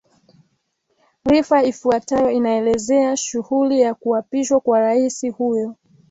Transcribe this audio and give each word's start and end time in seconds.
rifa 1.25 1.63
ifuatayo 1.63 2.31
inaelezea 2.31 3.17
shughuli 3.17 3.81
ya 3.81 3.93
kuapishwa 3.93 4.59
kwa 4.59 4.79
rais 4.79 5.31
huyo 5.37 5.75